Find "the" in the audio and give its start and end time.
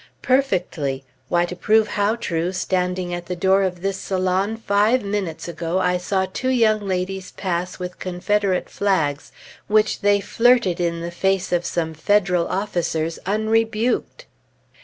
3.27-3.35, 11.01-11.11